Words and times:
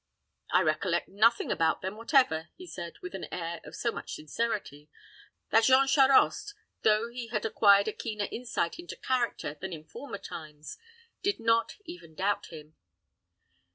"I 0.51 0.63
recollect 0.63 1.09
nothing 1.09 1.51
about 1.51 1.83
them 1.83 1.95
whatever," 1.95 2.49
he 2.55 2.65
said, 2.65 2.93
with 3.03 3.13
an 3.13 3.27
air 3.31 3.61
of 3.63 3.75
so 3.75 3.91
much 3.91 4.13
sincerity, 4.15 4.89
that 5.51 5.65
Jean 5.65 5.85
Charost, 5.85 6.55
though 6.81 7.07
he 7.09 7.27
had 7.27 7.45
acquired 7.45 7.87
a 7.87 7.93
keener 7.93 8.27
insight 8.31 8.79
into 8.79 8.95
character 8.95 9.53
than 9.53 9.71
in 9.73 9.83
former 9.83 10.17
times, 10.17 10.79
did 11.21 11.39
not 11.39 11.75
even 11.85 12.15
doubt 12.15 12.47
him. 12.47 12.75